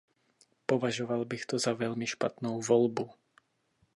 [0.65, 3.09] Považoval bych to za velmi špatnou volbu.